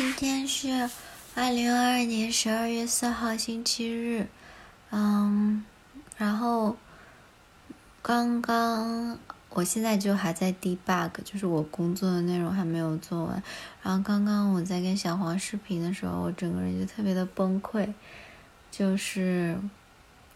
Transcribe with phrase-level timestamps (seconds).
[0.00, 0.88] 今天是
[1.34, 4.28] 二零二二年十二月四号星期日，
[4.88, 5.62] 嗯，
[6.16, 6.74] 然后
[8.00, 9.18] 刚刚
[9.50, 13.42] 我现在就还在 debug，就是我工作的内容还没有做完。
[13.82, 17.92] 然后刚刚我在跟小黄视频的时候，我整个人就特别的崩溃，
[18.70, 19.58] 就是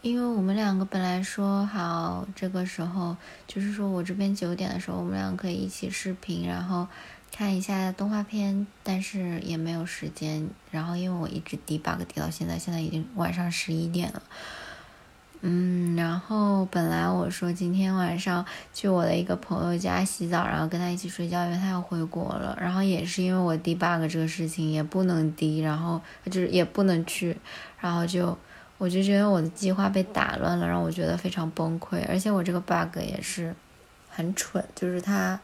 [0.03, 6.87] 因为我们两个本来说好这个时候，就是说我这边九点的时候，我们俩可以一起视频，然后。
[7.31, 10.49] 看一下动画片，但是也没有时间。
[10.71, 14.23] 然后因为我一直 debug 滴到现在，现在已经晚上十一点了。
[15.41, 22.57] 嗯，然后本来我说今天晚上去我的一个朋友家洗澡，然后跟他一起睡觉，因为他要回国了。
[22.59, 27.37] 然后也是因为我 debug 这个事情也不能滴，然后就是也不能去，
[27.79, 28.35] 然后就
[28.77, 32.01] 我就觉得我的计划被打乱了，让我觉得非常崩溃。
[32.07, 33.53] 而且我这个 bug 也是
[34.09, 35.37] 很蠢，就是他。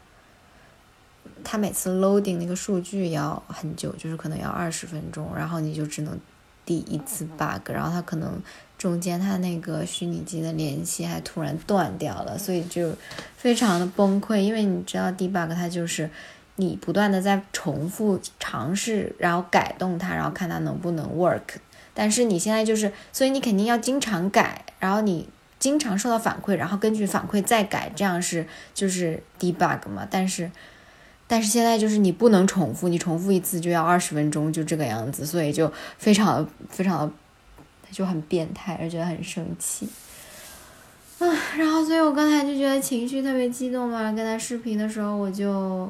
[1.44, 6.20] 它每次 loading 那个数据要很久，就是可能要二十分钟，然后你就只能
[6.66, 8.40] 第一次 bug，然后它可能
[8.78, 12.94] 中间它那个虚拟机的联系还突然断掉了，所以就
[13.36, 14.38] 非常的崩溃。
[14.38, 16.10] 因为你知道 debug 它就是
[16.58, 21.58] 你不断的在重复尝试，然后改动它，然后看它能不能 work。
[21.94, 30.08] 但是你现在就是，所以你肯定要经常改，然后你经常收到反馈，然后根据反馈再改，这样是就是 debug 嘛？
[30.10, 30.52] 但是。
[31.32, 37.10] 但是现在就是你不能重复，你重复一次就要二十分钟，就这个样子，所以就非常非常
[37.90, 39.88] 就很变态，而且很生气
[41.20, 41.28] 啊。
[41.58, 45.90] 然后，所以我刚才就觉得情绪特别激动嘛，跟他视频的时候我就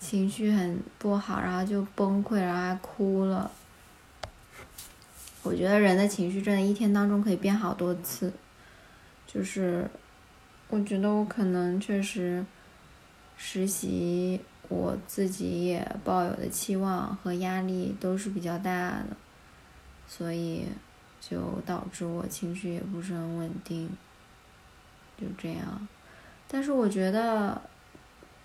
[0.00, 3.48] 情绪很不好，然后就崩溃，然后还哭了。
[5.44, 8.32] 我觉得人的情绪真的一天当中可以变好多次，
[9.28, 9.88] 就是
[10.70, 12.44] 我觉得我可能确实
[13.36, 14.40] 实习。
[14.72, 19.06] 我自己也抱有的期望和压力都是比较大的，
[20.08, 20.64] 所以
[21.20, 23.90] 就导致我情绪也不是很稳定，
[25.20, 25.86] 就这样。
[26.48, 27.60] 但是我觉得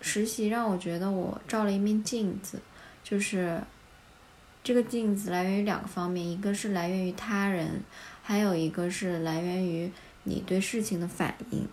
[0.02, 2.59] 实习让我觉得我照了一面镜子，
[3.03, 3.62] 就是
[4.63, 7.81] 这个镜子来源于两个方面，一个是来源于他人，
[8.22, 9.90] 还有一个是来源于
[10.23, 11.66] 你对事情的反应。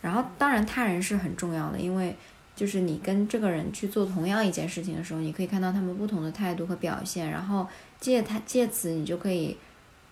[0.00, 2.16] 然后当然他人是很重要的，因为。
[2.58, 7.64] 就是你跟这个人去做同样一件事情的时候，你可以看到他们不同的态度和表现，然后
[8.00, 9.56] 借他借此你就可以，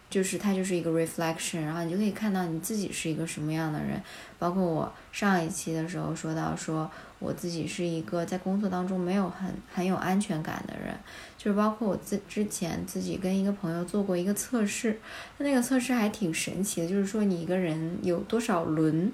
[0.09, 4.01] 就是他就是一个 reflection，然后你就可以看到你自己是一个什么样的人。
[4.39, 10.95] 包括我上一期的时候说到，说我自己是一个在工作当中没有很很有安全感的人，
[11.37, 15.01] 就是包括我自之前自己跟一个朋友做过一个测试，
[15.37, 19.11] 他那个测试还挺神奇的，就是说你一个人有多少轮，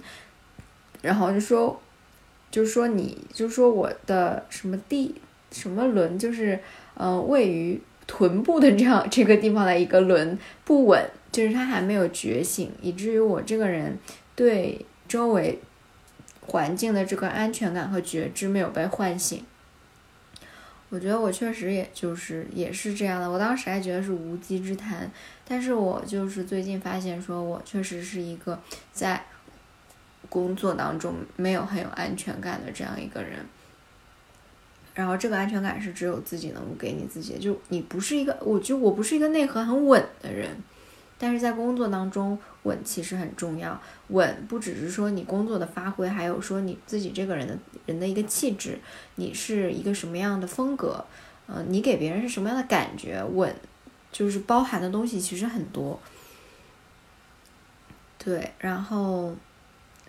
[1.00, 1.80] 然后就说。
[2.52, 5.14] 就是说，你就是说我的什么地
[5.50, 6.60] 什么轮，就是
[6.94, 11.02] 嗯，位于臀部的这样这个地方的一个轮不稳，
[11.32, 13.98] 就是他还没有觉醒，以至于我这个人
[14.36, 15.58] 对周围
[16.42, 19.42] 环境的这个安全感和觉知没有被唤醒。
[20.90, 25.10] 我觉得我确实也就是也是这样的，我当时还觉得是无稽之谈，
[25.48, 28.60] 但是我就是最近发现，说我确实是一个
[28.92, 29.24] 在。
[30.32, 33.38] 工作当中没有很有安全感的这样一个人，
[34.94, 37.38] 然后这个安全感是只有自己能够给你自己。
[37.38, 40.56] 就你不是一个，我就我不是一个内核很稳的人，
[41.18, 43.78] 但是在工作当中稳其实很重要。
[44.08, 48.78] 稳不只是说你工作的发挥，还有说你自己这个人的人的一个气质，
[49.16, 51.04] 你是一个什么样的风格，
[51.46, 53.22] 嗯，你给别人是什么样的感觉？
[53.22, 53.54] 稳
[54.10, 56.00] 就是包含的东西其实很多。
[58.16, 59.36] 对，然后。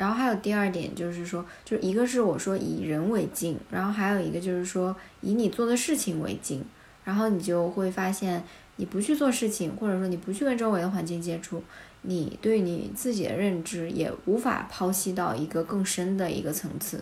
[0.03, 6.61] 然后还有第二点，就是说，就一个是我说以人为镜，然后还有一个就是说以你做的事情为镜，
[7.05, 8.43] 然后你就会发现，
[8.75, 11.63] 你不去做事情，或者说你不去跟周围的环境接触，
[12.01, 17.01] 你对你自己的认知也无法剖析到一个更深的一个层次。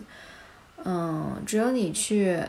[0.84, 2.40] 嗯，只有你去，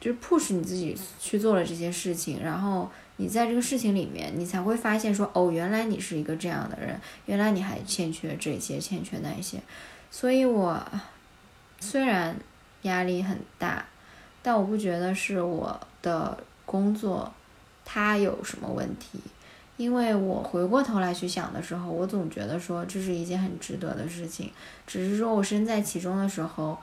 [0.00, 2.90] 就是 push 你自己去做了这些事情，然后
[3.22, 9.60] 你在这个事情里面，你才会发现说，哦，原来你是一个这样的人，原来你还欠缺这些，欠缺那些。
[10.10, 10.84] 所以，我
[11.78, 12.36] 虽然
[12.82, 13.86] 压力很大，
[14.42, 16.36] 但我不觉得是我的
[16.66, 17.32] 工作
[17.84, 19.20] 它有什么问题，
[19.76, 24.50] 因为我回过头来去想的时候，我总觉得说这是一件很值得的事情，
[24.84, 26.76] 只是说我身在其中的时候，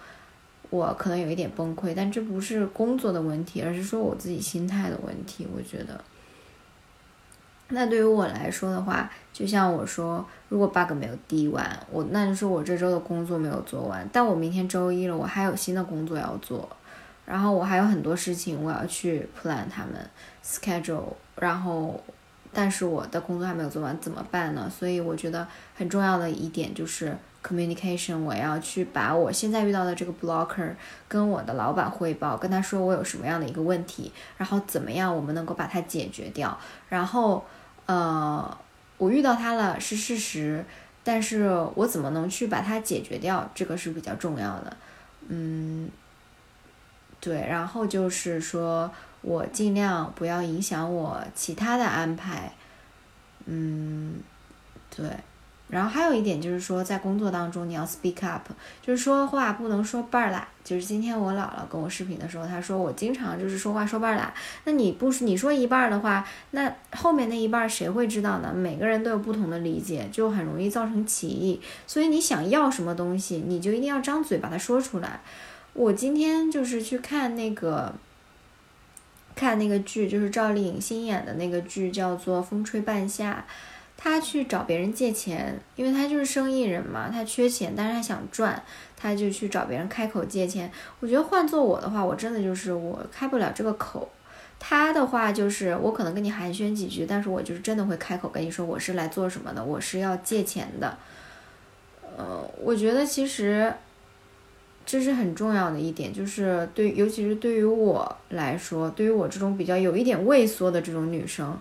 [0.69, 6.01] 我可能有一点崩溃，但这不是工作的问题，而是说我自己心态的问题，我觉得。
[7.69, 14.07] 那对于我来说的话，就像我说，如果 bug 没有滴完，我那就是我这周的工作没有做完。
[14.11, 16.67] 但我明天周一了，我还有新的工作要做。
[17.25, 19.93] 然后我还有很多事情我要去 plan 他们
[20.43, 22.03] schedule，然后
[22.51, 24.67] 但是我的工作还没有做完，怎么办呢？
[24.67, 30.73] 所以我觉得很重要的一点就是 communication，我要去把我现在遇到的这个 blocker
[31.07, 36.57] 跟我的老板汇报，跟他说我有什么样的一个问题，然后怎么样我们能够把它解决掉。
[36.89, 37.45] 然后
[37.89, 38.57] 呃，
[38.99, 40.63] 我遇到他了是事实，
[41.03, 44.77] 但是我怎么能去把它解决掉，这个是比较重要的。
[45.27, 45.89] 嗯。
[47.21, 48.89] 对，然后就是说
[49.21, 52.53] 我尽量不要影响我其他的安排，
[53.45, 54.21] 嗯，
[54.95, 55.05] 对，
[55.69, 58.51] 然后还有一点就是说，在工作当中你要 speak up，
[58.81, 60.47] 就是说话不能说半儿啦。
[60.63, 64.33] 就是今天我姥姥跟我视频的时候，她说我经常就是说话说半儿啦。
[64.65, 68.51] 那你不你说一半儿的话，那后面那一半儿谁会知道呢？
[68.51, 71.61] 每个人都有不同的理解，就很容易造成歧义。
[71.85, 75.19] 所以你想要什么东西，你就一定要张嘴把它说出来。
[75.73, 77.93] 我今天就是去看那个，
[79.35, 83.45] 看那个剧，就是赵丽颖新演的那个剧，叫做《风吹半夏》。
[84.01, 88.63] 他去找别人借钱，因为他就是生意人嘛，他缺钱，但是他想赚，
[88.95, 90.71] 他就去找别人开口借钱。
[91.01, 94.07] 我觉得换做我的话，我真的就是我开不了这个口。
[94.57, 100.97] 他的话就是，我可能跟你寒暄几句，但是我就是真的会开口跟你说，我是来做什么的，我是要借钱的。
[102.17, 103.73] 呃，我觉得其实。
[104.85, 111.55] 这是很重要的一点，就是对，尤其是对于我来说，对于我这种比较有一点畏缩的这种女生，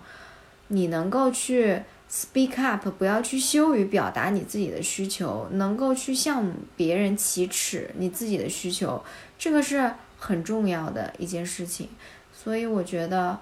[0.69, 1.79] 你能够去
[2.09, 9.03] speak up，不要去羞于表达你自己的需求，能够去向别人启齿你自己的需求，
[9.37, 11.89] 这个是很重要的一件事情。
[12.33, 13.39] 所以我觉得，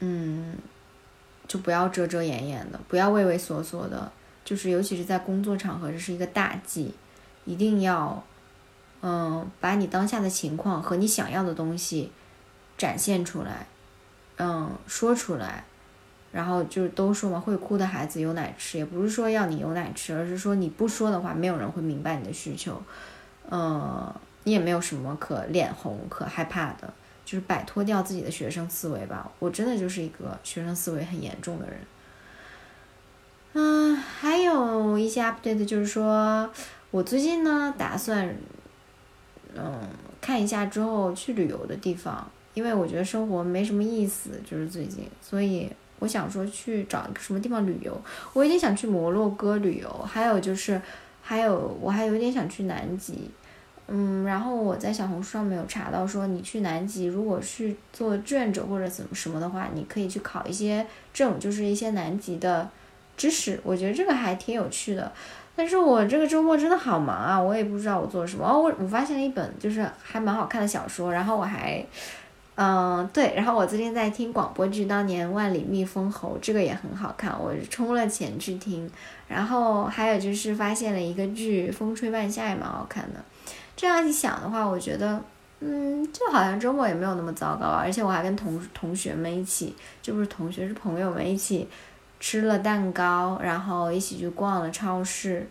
[0.00, 0.56] 嗯，
[1.46, 4.10] 就不要遮遮掩掩的，不要畏畏缩缩的，
[4.44, 6.94] 就是尤其是在工作场合，这是一个大忌，
[7.44, 8.24] 一定要。
[9.02, 12.10] 嗯，把你当下的情况和你想要的东西
[12.78, 13.66] 展现出来，
[14.38, 15.64] 嗯，说出来，
[16.36, 22.82] 然后就是都说嘛，会哭的孩子有奶吃，也不是说要你有奶吃，而是说你不说的话，没有人会明白你的需求，
[23.50, 26.92] 嗯，你也没有什么可脸红、可害怕的，
[27.24, 29.32] 就是摆脱掉自己的学生思维吧。
[29.38, 31.78] 我真的就是一个学生思维很严重的人。
[33.54, 36.50] 嗯，还有一些 update 就是说
[36.90, 38.36] 我最近呢打算。
[39.58, 39.80] 嗯，
[40.20, 47.96] 看一下之后去旅游的地方，因为我觉得生活没什么意思，就是最近，所以我想说去找一个什么地方旅游。
[48.32, 50.80] 我有点想去摩洛哥旅游，还有就是，
[51.22, 53.30] 还有我还有点想去南极。
[53.88, 60.84] 嗯，然后我在小红书上没有查到说你去南极，如果去做志愿者或者怎么什么的话，你可以去考一些
[61.14, 62.68] 证，就是一些南极的
[63.16, 63.60] 知识。
[63.62, 65.12] 我觉得这个还挺有趣的。
[65.54, 68.44] 但是我这个周末真的好忙啊，我也不知道我做什么。
[68.44, 71.82] 哦，我我发现了一本就是还蛮好看的小说，然后我还，
[72.56, 78.90] 嗯，对，然后我最近在听广播剧《当年万里觅封侯》，这个也很好看，我充了钱去听。
[79.28, 83.20] 然后还有就是发现了一个剧《风吹半夏》也蛮好看的。
[83.76, 85.22] 这样一想的话，我觉得，
[85.60, 91.68] 嗯，就好像周末也没有那么糟糕，而且我还跟同同学们一起，就不是同学是朋友们一起。
[92.18, 95.46] 吃了蛋糕，然后一起去逛了超市，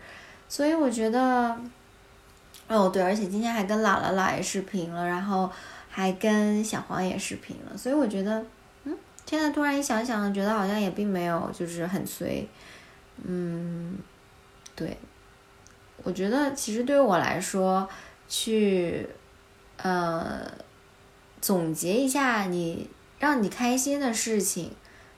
[0.49, 1.55] 所以我觉得，
[2.67, 5.47] 哦对，而且今天还跟姥姥姥爷视频了，然后
[5.95, 8.45] 还跟小黄也视频了，所以我觉得，
[8.83, 12.45] 嗯，现在突然一想想，觉得好像也并没有就是很随，
[13.23, 13.97] 嗯，
[14.75, 14.97] 对，
[16.03, 17.87] 我觉得其实对于我来说，
[18.27, 19.07] 去，
[19.77, 20.51] 呃，
[21.39, 24.73] 总结一下你让你开心的事情。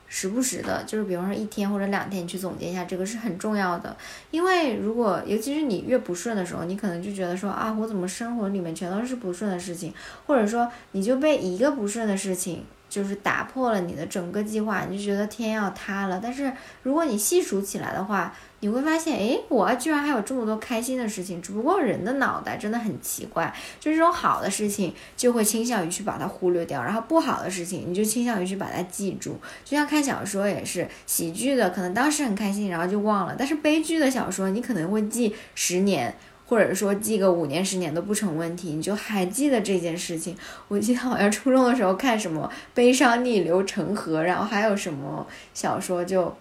[0.07, 3.95] 时不时的，就是比方说一天或者两天，你去总结一下，这个是很重要的。
[4.31, 9.93] 因为如果尤其是你越不顺的时候，你可能就觉得说啊，我怎么生活里面全都是不顺的事情，
[10.25, 12.63] 或者说你就被一个不顺的事情。
[12.89, 16.21] 就是打破了你的整个计划，你就觉得天要塌了。
[16.23, 16.49] 但是
[16.83, 21.41] 如果你细数起来的话，你会发现，诶，我居然还有这么多开心的事情。
[21.41, 29.39] 只不过人的脑袋真的很奇怪，就这种好的事情就会倾向于去把它忽略掉，然后不好的事情你就倾向于去把它记住。
[29.63, 36.13] 就像看小说也是，喜剧的可能当时很开心，然后就忘了；但是悲剧的小说你可能会记十年。
[36.49, 40.33] 或者说记个五年十年都不成问题，你就还记得这件事情。
[40.69, 46.33] 我记得好像初中的时候看什么《悲伤逆流成河》，然后还有什么小说就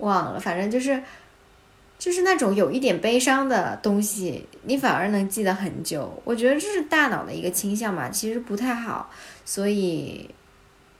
[0.00, 1.02] 忘了，反正就是
[2.02, 6.20] 就是那种有一点悲伤的东西，你反而能记得很久。
[6.24, 9.08] 我觉得这是大脑的一个倾向嘛，其实不太好。
[9.44, 10.28] 所以，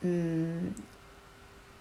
[0.03, 0.71] 嗯，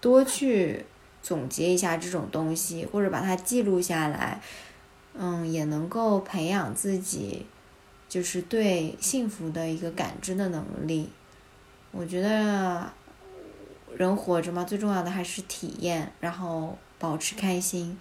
[0.00, 0.84] 多去
[1.22, 4.40] 总结一下这种东西，或者把它记录下来。
[5.14, 7.46] 嗯，也能够培养自己，
[8.08, 11.08] 就是对幸福的一个感知的能力。
[11.92, 12.92] 我觉得
[13.96, 17.96] 人活着嘛，最重要的还是体验，然后保持开心。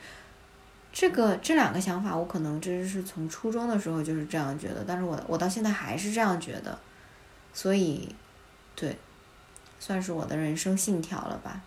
[0.91, 6.77] 这个这两个想法，我可能真是从初中的时候就是这样觉得，但是我我到现在还是这样觉得，
[7.53, 8.13] 所以，
[8.75, 8.97] 对，
[9.79, 11.61] 算是我的人生信条了吧。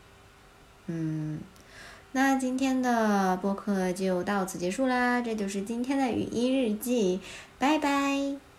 [0.87, 1.41] 嗯，
[2.13, 7.21] 那今天的播客就到此结束啦，这就是今天的语音日记，
[7.59, 8.54] 拜拜。